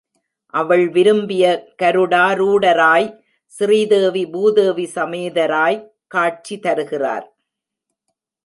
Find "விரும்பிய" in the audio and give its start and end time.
0.89-1.73